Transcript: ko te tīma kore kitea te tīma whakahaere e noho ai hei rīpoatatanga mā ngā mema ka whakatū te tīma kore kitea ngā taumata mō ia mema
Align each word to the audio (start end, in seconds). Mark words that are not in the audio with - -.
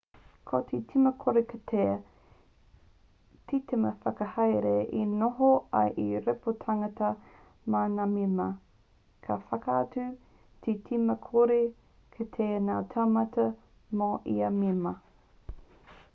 ko 0.49 0.59
te 0.69 0.77
tīma 0.91 1.09
kore 1.23 1.41
kitea 1.49 1.89
te 3.51 3.57
tīma 3.71 3.89
whakahaere 4.05 4.71
e 4.99 5.03
noho 5.11 5.49
ai 5.81 5.91
hei 5.97 6.21
rīpoatatanga 6.29 7.09
mā 7.75 7.81
ngā 7.97 8.07
mema 8.15 8.47
ka 9.27 9.37
whakatū 9.51 10.05
te 10.67 10.75
tīma 10.89 11.17
kore 11.27 11.59
kitea 12.17 12.57
ngā 12.71 12.79
taumata 12.95 13.45
mō 14.01 14.09
ia 14.39 14.51
mema 14.57 14.95